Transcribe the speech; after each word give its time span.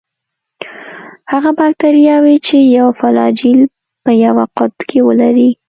هغه 1.31 1.51
باکتریاوې 1.59 2.35
چې 2.47 2.57
یو 2.77 2.87
فلاجیل 2.99 3.61
په 4.03 4.11
یوه 4.25 4.43
قطب 4.57 4.79
کې 4.89 4.99
ولري. 5.07 5.49